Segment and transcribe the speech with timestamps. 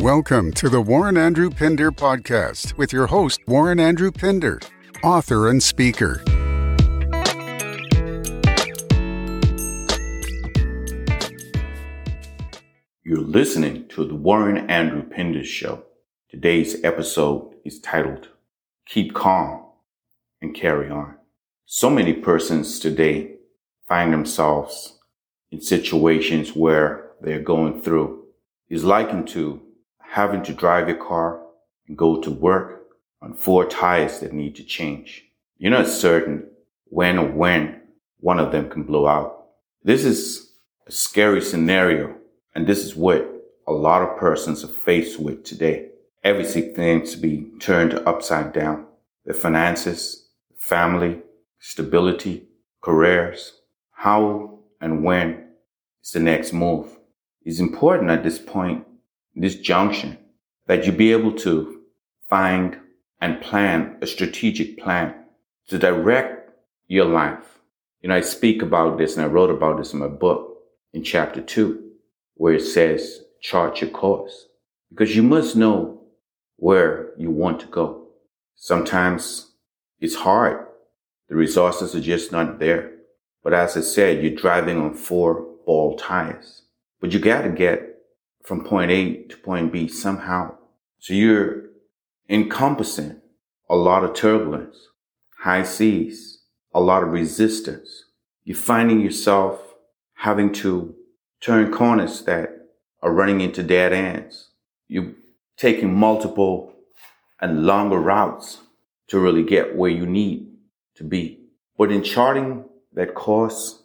[0.00, 4.60] Welcome to the Warren Andrew Pinder podcast with your host, Warren Andrew Pinder,
[5.02, 6.22] author and speaker.
[13.04, 15.84] You're listening to the Warren Andrew Pinder Show.
[16.28, 18.28] Today's episode is titled
[18.84, 19.64] Keep Calm
[20.42, 21.16] and Carry On.
[21.64, 23.36] So many persons today
[23.88, 24.98] find themselves
[25.50, 28.24] in situations where they're going through
[28.68, 29.62] is likened to
[30.16, 31.38] having to drive your car
[31.86, 32.86] and go to work
[33.20, 35.22] on four tires that need to change.
[35.58, 36.48] You're not certain
[36.86, 37.82] when or when
[38.20, 39.48] one of them can blow out.
[39.84, 40.54] This is
[40.86, 42.16] a scary scenario,
[42.54, 43.30] and this is what
[43.66, 45.90] a lot of persons are faced with today.
[46.24, 48.86] Everything seems to be turned upside down.
[49.26, 51.20] Their finances, family,
[51.58, 52.48] stability,
[52.80, 53.52] careers,
[53.92, 55.48] how and when
[56.02, 56.96] is the next move.
[57.42, 58.86] It's important at this point
[59.42, 60.18] this junction
[60.66, 61.80] that you be able to
[62.28, 62.78] find
[63.20, 65.14] and plan a strategic plan
[65.68, 66.50] to direct
[66.86, 67.58] your life.
[68.00, 70.58] You know, I speak about this and I wrote about this in my book
[70.92, 71.92] in chapter two,
[72.34, 74.46] where it says chart your course
[74.90, 76.00] because you must know
[76.56, 78.08] where you want to go.
[78.54, 79.52] Sometimes
[80.00, 80.66] it's hard.
[81.28, 82.92] The resources are just not there.
[83.42, 86.62] But as I said, you're driving on four ball tires,
[87.00, 87.95] but you got to get
[88.46, 90.54] from point A to point B somehow.
[91.00, 91.64] So you're
[92.28, 93.20] encompassing
[93.68, 94.76] a lot of turbulence,
[95.40, 96.38] high seas,
[96.72, 98.04] a lot of resistance.
[98.44, 99.74] You're finding yourself
[100.14, 100.94] having to
[101.40, 102.68] turn corners that
[103.02, 104.50] are running into dead ends.
[104.86, 105.12] You're
[105.56, 106.72] taking multiple
[107.40, 108.60] and longer routes
[109.08, 110.52] to really get where you need
[110.94, 111.40] to be.
[111.76, 113.82] But in charting that course,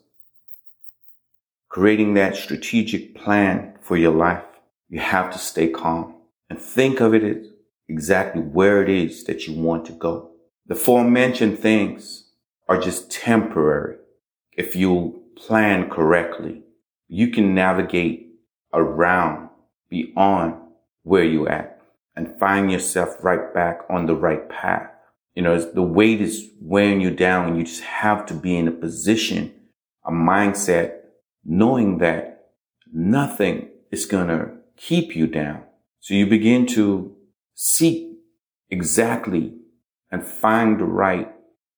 [1.67, 4.43] creating that strategic plan for your life,
[4.91, 6.13] you have to stay calm
[6.49, 7.47] and think of it
[7.87, 10.31] exactly where it is that you want to go.
[10.67, 12.29] The aforementioned things
[12.67, 13.95] are just temporary.
[14.51, 16.63] If you plan correctly,
[17.07, 18.33] you can navigate
[18.73, 19.49] around
[19.89, 20.55] beyond
[21.03, 21.81] where you're at
[22.15, 24.89] and find yourself right back on the right path.
[25.35, 28.67] You know, the weight is weighing you down and you just have to be in
[28.67, 29.53] a position,
[30.05, 30.95] a mindset,
[31.45, 32.49] knowing that
[32.91, 35.63] nothing is going to keep you down.
[35.99, 37.15] So you begin to
[37.53, 38.17] seek
[38.69, 39.53] exactly
[40.09, 41.31] and find the right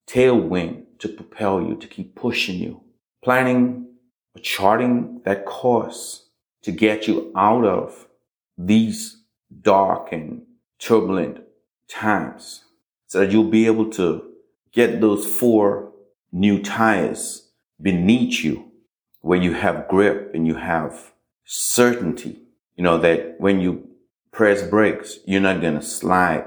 [0.08, 2.82] tailwind to propel you, to keep pushing you.
[3.22, 3.88] Planning
[4.34, 6.28] or charting that course
[6.62, 8.08] to get you out of
[8.56, 9.22] these
[9.60, 10.42] dark and
[10.78, 11.42] turbulent
[11.88, 12.64] times
[13.06, 14.30] so that you'll be able to
[14.72, 15.92] get those four
[16.32, 17.50] new tires
[17.80, 18.72] beneath you
[19.20, 21.12] where you have grip and you have
[21.44, 22.43] certainty
[22.76, 23.88] you know, that when you
[24.32, 26.44] press brakes, you're not going to slide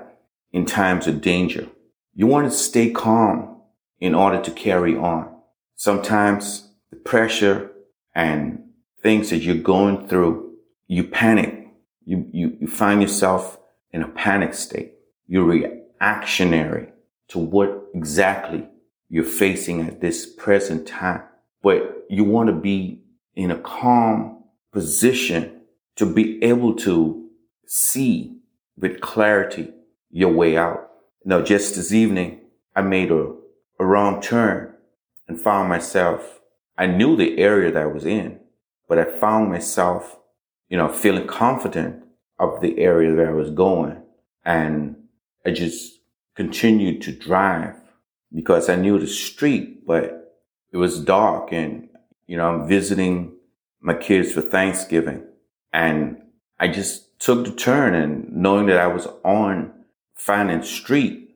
[0.51, 1.67] in times of danger.
[2.13, 3.61] You want to stay calm
[3.99, 5.33] in order to carry on.
[5.75, 7.71] Sometimes the pressure
[8.13, 8.63] and
[9.01, 10.55] things that you're going through,
[10.87, 11.67] you panic.
[12.05, 13.59] You, you, you find yourself
[13.91, 14.93] in a panic state.
[15.27, 16.89] You're reactionary
[17.29, 18.67] to what exactly
[19.09, 21.23] you're facing at this present time.
[21.61, 23.01] But you want to be
[23.35, 25.56] in a calm position
[25.97, 27.29] to be able to
[27.65, 28.37] see
[28.77, 29.73] with clarity
[30.09, 30.89] your way out.
[31.25, 32.39] Now, just this evening,
[32.75, 33.33] I made a,
[33.79, 34.73] a wrong turn
[35.27, 36.39] and found myself,
[36.77, 38.39] I knew the area that I was in,
[38.87, 40.17] but I found myself,
[40.69, 42.03] you know, feeling confident
[42.39, 44.01] of the area that I was going.
[44.45, 44.95] And
[45.45, 45.99] I just
[46.35, 47.75] continued to drive
[48.33, 50.37] because I knew the street, but
[50.71, 51.89] it was dark and,
[52.27, 53.33] you know, I'm visiting
[53.81, 55.23] my kids for Thanksgiving
[55.73, 56.21] and
[56.59, 59.73] I just took the turn and knowing that I was on
[60.15, 61.35] Finance Street,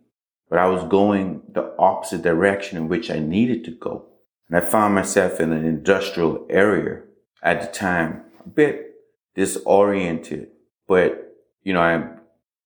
[0.49, 4.05] but I was going the opposite direction in which I needed to go.
[4.47, 7.01] And I found myself in an industrial area
[7.41, 8.95] at the time, a bit
[9.35, 10.49] disoriented,
[10.87, 11.31] but
[11.63, 12.07] you know, I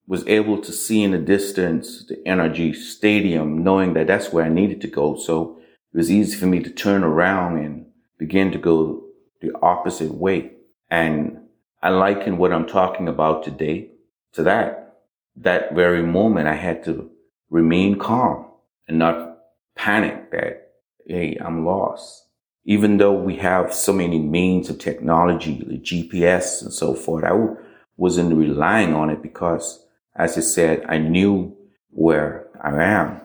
[0.08, 4.50] was able to see in the distance the NRG Stadium, knowing that that's where I
[4.50, 5.16] needed to go.
[5.16, 5.60] So
[5.94, 7.86] it was easy for me to turn around and
[8.18, 9.04] begin to go
[9.42, 10.52] the opposite way.
[10.90, 11.40] And
[11.82, 13.90] I liken what I'm talking about today
[14.34, 14.98] to that.
[15.36, 17.10] That very moment, I had to
[17.50, 18.46] remain calm
[18.88, 19.40] and not
[19.76, 20.72] panic that,
[21.08, 22.24] hey, I'm lost.
[22.64, 27.56] Even though we have so many means of technology, the GPS and so forth, I
[27.98, 29.86] wasn't relying on it because,
[30.16, 31.56] as I said, I knew
[31.92, 33.22] where I am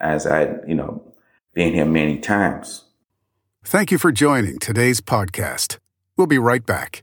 [0.00, 1.14] as I, you know,
[1.54, 2.84] been here many times.
[3.64, 5.78] Thank you for joining today's podcast.
[6.16, 7.02] We'll be right back.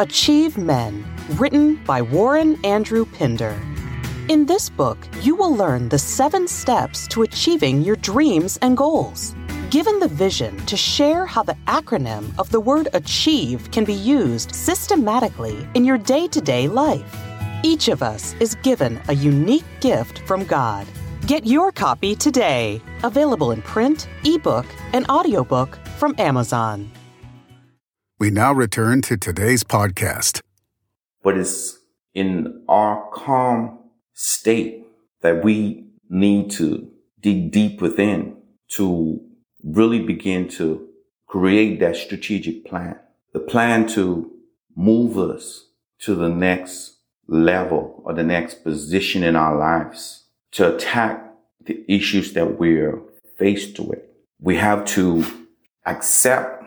[0.00, 1.04] Achieve Men,
[1.36, 3.56] written by Warren Andrew Pinder.
[4.28, 9.36] In this book, you will learn the seven steps to achieving your dreams and goals.
[9.70, 14.52] Given the vision to share how the acronym of the word achieve can be used
[14.52, 17.16] systematically in your day to day life.
[17.62, 20.88] Each of us is given a unique gift from God.
[21.28, 22.82] Get your copy today.
[23.04, 26.90] Available in print, ebook, and audiobook from Amazon.
[28.24, 30.40] We now return to today's podcast.
[31.22, 31.78] But it's
[32.14, 33.80] in our calm
[34.14, 34.86] state
[35.20, 36.90] that we need to
[37.20, 38.38] dig deep within
[38.76, 39.20] to
[39.62, 40.88] really begin to
[41.26, 42.98] create that strategic plan.
[43.34, 44.32] The plan to
[44.74, 45.66] move us
[45.98, 46.94] to the next
[47.28, 51.30] level or the next position in our lives to attack
[51.66, 53.02] the issues that we're
[53.36, 54.00] faced with.
[54.40, 55.26] We have to
[55.84, 56.63] accept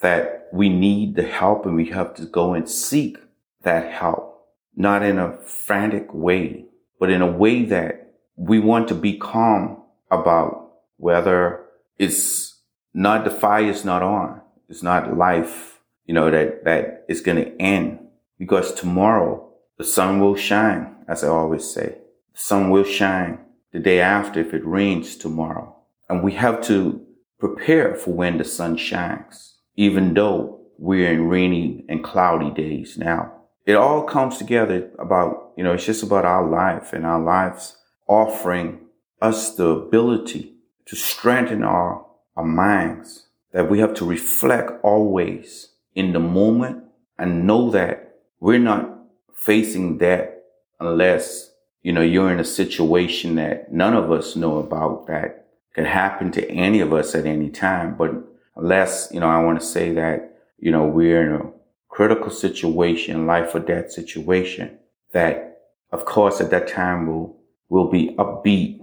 [0.00, 3.18] that we need the help and we have to go and seek
[3.62, 6.64] that help, not in a frantic way,
[6.98, 11.64] but in a way that we want to be calm about whether
[11.98, 12.60] it's
[12.94, 14.40] not the fire is not on.
[14.68, 17.98] It's not life, you know, that, that is going to end
[18.38, 21.98] because tomorrow the sun will shine, as I always say.
[22.32, 23.38] The sun will shine
[23.72, 25.76] the day after if it rains tomorrow.
[26.08, 27.04] And we have to
[27.38, 33.32] prepare for when the sun shines, even though we're in rainy and cloudy days now.
[33.66, 37.76] It all comes together about, you know, it's just about our life and our lives
[38.08, 38.80] offering
[39.20, 40.54] us the ability
[40.86, 42.04] to strengthen our,
[42.36, 46.84] our minds, that we have to reflect always in the moment
[47.18, 48.98] and know that we're not
[49.34, 50.44] facing that
[50.80, 51.52] unless,
[51.82, 56.32] you know, you're in a situation that none of us know about that can happen
[56.32, 57.94] to any of us at any time.
[57.96, 61.50] But unless, you know, I want to say that, you know, we're in a
[61.88, 64.78] critical situation, life or death situation
[65.12, 65.58] that
[65.92, 67.36] of course at that time will,
[67.68, 68.80] will be upbeat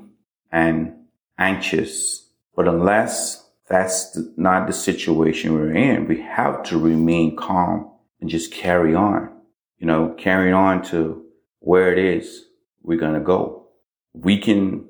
[0.51, 0.93] and
[1.37, 2.29] anxious.
[2.55, 8.51] But unless that's not the situation we're in, we have to remain calm and just
[8.51, 9.29] carry on,
[9.77, 11.23] you know, carry on to
[11.59, 12.45] where it is
[12.81, 13.67] we're going to go.
[14.13, 14.85] We can